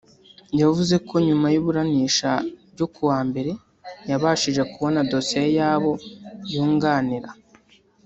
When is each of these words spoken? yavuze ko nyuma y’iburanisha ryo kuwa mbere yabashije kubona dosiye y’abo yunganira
yavuze 0.61 0.95
ko 1.07 1.15
nyuma 1.27 1.47
y’iburanisha 1.53 2.31
ryo 2.73 2.87
kuwa 2.93 3.19
mbere 3.29 3.51
yabashije 4.09 4.61
kubona 4.71 4.99
dosiye 5.11 5.43
y’abo 5.57 5.91
yunganira 6.51 7.29